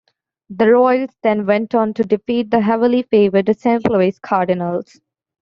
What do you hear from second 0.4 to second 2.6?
The Royals then went on to defeat the